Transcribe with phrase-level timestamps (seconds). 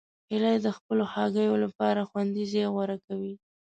[0.29, 3.33] هیلۍ د خپلو هګیو لپاره خوندي ځای غوره کوي